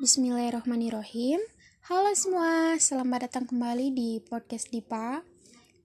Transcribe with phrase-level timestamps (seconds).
[0.00, 1.44] Bismillahirrahmanirrahim.
[1.84, 5.20] Halo semua, selamat datang kembali di podcast Dipa.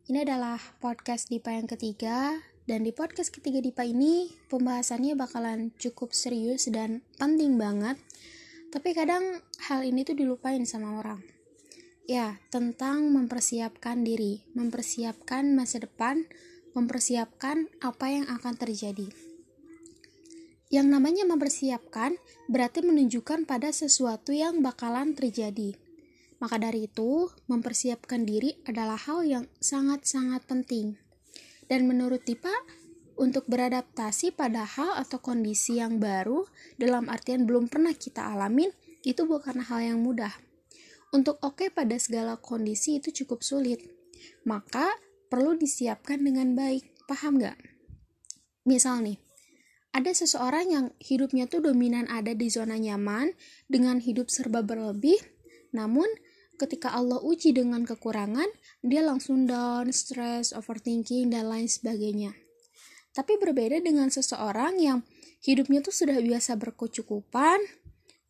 [0.08, 2.32] Ini adalah podcast Dipa yang ketiga,
[2.64, 8.00] dan di podcast ketiga Dipa ini pembahasannya bakalan cukup serius dan penting banget.
[8.72, 11.20] Tapi kadang hal ini tuh dilupain sama orang.
[12.08, 16.24] Ya, tentang mempersiapkan diri, mempersiapkan masa depan,
[16.72, 19.25] mempersiapkan apa yang akan terjadi.
[20.74, 22.18] Yang namanya mempersiapkan
[22.50, 25.78] berarti menunjukkan pada sesuatu yang bakalan terjadi.
[26.42, 31.00] Maka dari itu, mempersiapkan diri adalah hal yang sangat-sangat penting.
[31.66, 32.52] Dan menurut Tipa,
[33.16, 36.44] untuk beradaptasi pada hal atau kondisi yang baru
[36.76, 38.70] dalam artian belum pernah kita alamin,
[39.08, 40.36] itu bukan hal yang mudah.
[41.16, 43.80] Untuk oke okay pada segala kondisi itu cukup sulit.
[44.44, 44.92] Maka
[45.32, 47.08] perlu disiapkan dengan baik.
[47.08, 47.56] Paham nggak?
[48.68, 49.22] Misal nih,
[49.96, 53.32] ada seseorang yang hidupnya tuh dominan ada di zona nyaman
[53.72, 55.16] dengan hidup serba berlebih,
[55.72, 56.12] namun
[56.60, 58.52] ketika Allah uji dengan kekurangan,
[58.84, 62.36] dia langsung down, stress, overthinking, dan lain sebagainya.
[63.16, 65.08] Tapi berbeda dengan seseorang yang
[65.40, 67.64] hidupnya tuh sudah biasa berkecukupan,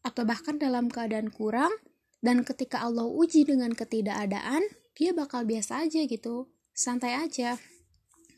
[0.05, 1.73] atau bahkan dalam keadaan kurang,
[2.21, 4.61] dan ketika Allah uji dengan ketidakadaan,
[4.93, 6.45] dia bakal biasa aja gitu,
[6.77, 7.57] santai aja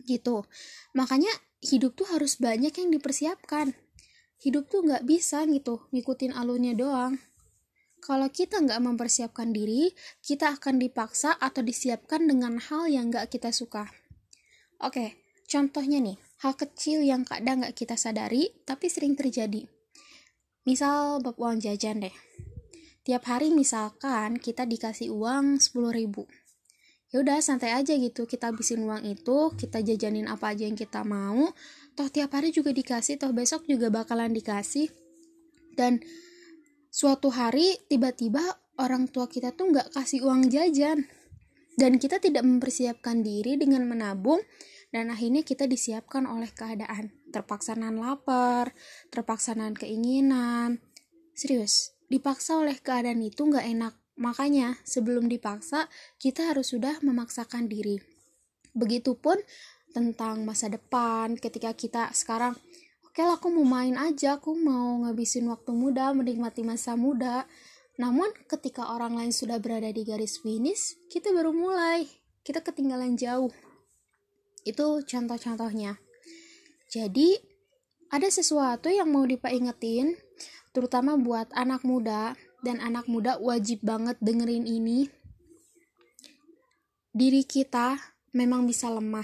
[0.07, 0.47] gitu.
[0.95, 1.29] Makanya
[1.61, 3.73] hidup tuh harus banyak yang dipersiapkan.
[4.37, 7.17] Hidup tuh nggak bisa gitu ngikutin alurnya doang.
[7.97, 9.89] Kalau kita nggak mempersiapkan diri
[10.21, 13.89] kita akan dipaksa atau disiapkan dengan hal yang nggak kita suka.
[14.77, 15.17] Oke
[15.49, 19.65] contohnya nih hal kecil yang kadang nggak kita sadari tapi sering terjadi.
[20.69, 22.15] Misal bab uang jajan deh.
[23.01, 26.29] Tiap hari misalkan kita dikasih uang 10 ribu
[27.11, 28.27] ya udah santai aja gitu.
[28.27, 31.51] Kita habisin uang itu kita jajanin apa aja yang kita mau.
[31.97, 34.91] Toh tiap hari juga dikasih toh besok juga bakalan dikasih.
[35.77, 36.01] Dan
[36.91, 38.41] suatu hari tiba-tiba
[38.81, 41.07] orang tua kita tuh nggak kasih uang jajan.
[41.77, 44.41] Dan kita tidak mempersiapkan diri dengan menabung
[44.89, 47.13] dan akhirnya kita disiapkan oleh keadaan.
[47.29, 48.73] Terpaksa nan lapar
[49.13, 50.81] terpaksa nan keinginan.
[51.37, 55.85] Serius dipaksa oleh keadaan itu nggak enak Makanya, sebelum dipaksa,
[56.17, 58.01] kita harus sudah memaksakan diri.
[58.73, 59.37] Begitupun
[59.93, 62.57] tentang masa depan, ketika kita sekarang,
[63.05, 67.45] oke okay aku mau main aja, aku mau ngabisin waktu muda, menikmati masa muda.
[68.01, 72.09] Namun, ketika orang lain sudah berada di garis finish, kita baru mulai.
[72.41, 73.53] Kita ketinggalan jauh.
[74.65, 75.97] Itu contoh-contohnya.
[76.89, 77.37] Jadi,
[78.09, 80.17] ada sesuatu yang mau dipaingetin,
[80.73, 82.33] terutama buat anak muda
[82.67, 85.07] dan anak muda wajib banget dengerin ini.
[87.15, 87.95] Diri kita
[88.35, 89.23] memang bisa lemah,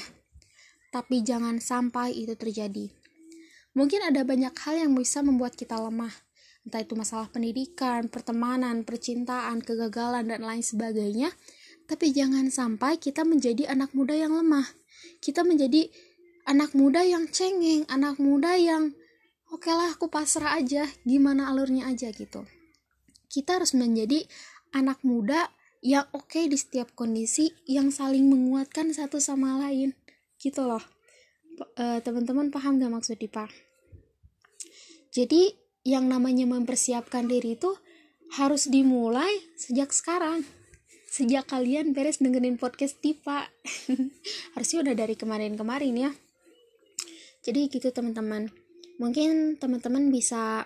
[0.95, 2.87] tapi jangan sampai itu terjadi.
[3.75, 6.15] Mungkin ada banyak hal yang bisa membuat kita lemah,
[6.63, 11.27] entah itu masalah pendidikan, pertemanan, percintaan, kegagalan, dan lain sebagainya.
[11.83, 14.63] Tapi jangan sampai kita menjadi anak muda yang lemah.
[15.19, 15.91] Kita menjadi
[16.47, 18.95] anak muda yang cengeng, anak muda yang
[19.51, 22.47] oke okay lah aku pasrah aja, gimana alurnya aja gitu
[23.33, 24.21] kita harus menjadi
[24.77, 25.49] anak muda
[25.81, 29.97] yang oke okay di setiap kondisi yang saling menguatkan satu sama lain.
[30.37, 30.85] Gitu loh.
[31.77, 33.49] Uh, teman-teman paham gak maksud Dipa?
[35.09, 35.53] Jadi
[35.85, 37.73] yang namanya mempersiapkan diri itu
[38.37, 40.45] harus dimulai sejak sekarang.
[41.13, 43.45] Sejak kalian beres dengerin podcast Dipa.
[44.57, 46.11] Harusnya udah dari kemarin-kemarin ya.
[47.45, 48.49] Jadi gitu teman-teman.
[48.97, 50.65] Mungkin teman-teman bisa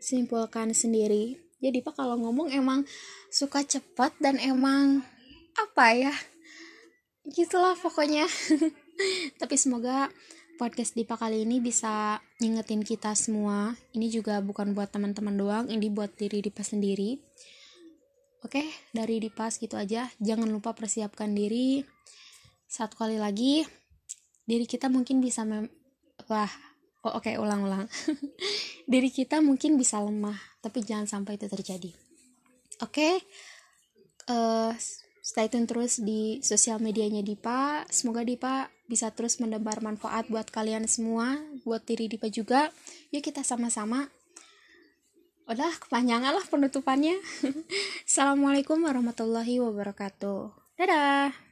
[0.00, 2.82] simpulkan sendiri jadi pak kalau ngomong emang
[3.30, 5.06] suka cepat dan emang
[5.54, 6.14] apa ya
[7.28, 8.26] gitulah pokoknya.
[9.40, 10.10] Tapi semoga
[10.58, 13.78] podcast Dipa kali ini bisa ngingetin kita semua.
[13.94, 17.22] Ini juga bukan buat teman-teman doang ini buat diri Dipa sendiri.
[18.42, 20.10] Oke dari Dipa gitu aja.
[20.18, 21.86] Jangan lupa persiapkan diri.
[22.66, 23.62] Satu kali lagi
[24.42, 25.70] diri kita mungkin bisa mem
[27.02, 27.86] oh, oke okay, ulang-ulang.
[28.90, 31.90] Diri kita mungkin bisa lemah tapi jangan sampai itu terjadi.
[32.82, 33.14] Oke okay?
[34.30, 34.72] uh, eh,
[35.22, 37.86] stay tune terus di sosial medianya Dipa.
[37.90, 42.70] Semoga Dipa bisa terus mendebar manfaat buat kalian semua buat diri Dipa juga.
[43.14, 44.10] Yuk kita sama-sama.
[45.50, 47.18] Udah kepanjangan lah penutupannya.
[48.08, 50.54] Assalamualaikum warahmatullahi wabarakatuh.
[50.78, 51.34] Dadah